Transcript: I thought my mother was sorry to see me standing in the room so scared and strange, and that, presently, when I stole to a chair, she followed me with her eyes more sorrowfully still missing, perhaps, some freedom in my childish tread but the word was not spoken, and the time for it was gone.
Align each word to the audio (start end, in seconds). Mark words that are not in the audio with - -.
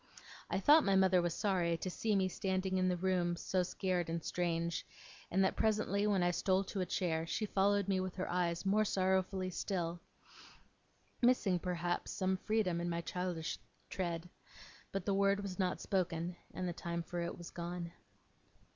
I 0.49 0.59
thought 0.59 0.83
my 0.83 0.95
mother 0.95 1.21
was 1.21 1.35
sorry 1.35 1.77
to 1.77 1.89
see 1.91 2.15
me 2.15 2.27
standing 2.27 2.79
in 2.79 2.87
the 2.87 2.97
room 2.97 3.35
so 3.35 3.61
scared 3.61 4.09
and 4.09 4.23
strange, 4.23 4.83
and 5.29 5.43
that, 5.43 5.55
presently, 5.55 6.07
when 6.07 6.23
I 6.23 6.31
stole 6.31 6.63
to 6.63 6.81
a 6.81 6.87
chair, 6.87 7.27
she 7.27 7.45
followed 7.45 7.87
me 7.87 7.99
with 7.99 8.15
her 8.15 8.27
eyes 8.27 8.65
more 8.65 8.83
sorrowfully 8.83 9.51
still 9.51 9.99
missing, 11.21 11.59
perhaps, 11.59 12.09
some 12.09 12.37
freedom 12.37 12.81
in 12.81 12.89
my 12.89 13.01
childish 13.01 13.59
tread 13.91 14.27
but 14.91 15.05
the 15.05 15.13
word 15.13 15.41
was 15.41 15.59
not 15.59 15.79
spoken, 15.79 16.35
and 16.51 16.67
the 16.67 16.73
time 16.73 17.03
for 17.03 17.21
it 17.21 17.37
was 17.37 17.51
gone. 17.51 17.91